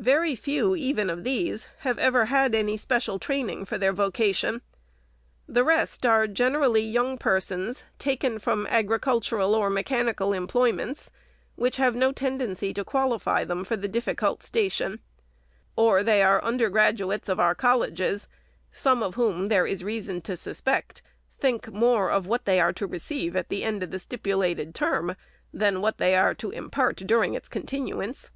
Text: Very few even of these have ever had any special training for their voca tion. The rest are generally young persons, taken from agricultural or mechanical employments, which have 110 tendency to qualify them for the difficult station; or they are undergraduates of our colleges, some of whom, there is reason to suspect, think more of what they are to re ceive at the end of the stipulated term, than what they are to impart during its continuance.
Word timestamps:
Very 0.00 0.34
few 0.34 0.74
even 0.74 1.10
of 1.10 1.22
these 1.22 1.68
have 1.80 1.98
ever 1.98 2.24
had 2.32 2.54
any 2.54 2.78
special 2.78 3.18
training 3.18 3.66
for 3.66 3.76
their 3.76 3.92
voca 3.92 4.34
tion. 4.34 4.62
The 5.46 5.64
rest 5.64 6.06
are 6.06 6.26
generally 6.26 6.80
young 6.80 7.18
persons, 7.18 7.84
taken 7.98 8.38
from 8.38 8.66
agricultural 8.70 9.54
or 9.54 9.68
mechanical 9.68 10.32
employments, 10.32 11.10
which 11.56 11.76
have 11.76 11.92
110 11.92 12.38
tendency 12.38 12.72
to 12.72 12.86
qualify 12.86 13.44
them 13.44 13.66
for 13.66 13.76
the 13.76 13.86
difficult 13.86 14.42
station; 14.42 14.98
or 15.76 16.02
they 16.02 16.22
are 16.22 16.42
undergraduates 16.42 17.28
of 17.28 17.38
our 17.38 17.54
colleges, 17.54 18.28
some 18.72 19.02
of 19.02 19.16
whom, 19.16 19.48
there 19.48 19.66
is 19.66 19.84
reason 19.84 20.22
to 20.22 20.38
suspect, 20.38 21.02
think 21.38 21.68
more 21.70 22.10
of 22.10 22.26
what 22.26 22.46
they 22.46 22.58
are 22.58 22.72
to 22.72 22.86
re 22.86 22.98
ceive 22.98 23.36
at 23.36 23.50
the 23.50 23.62
end 23.62 23.82
of 23.82 23.90
the 23.90 23.98
stipulated 23.98 24.74
term, 24.74 25.16
than 25.52 25.82
what 25.82 25.98
they 25.98 26.14
are 26.16 26.32
to 26.32 26.50
impart 26.52 26.96
during 26.96 27.34
its 27.34 27.50
continuance. 27.50 28.30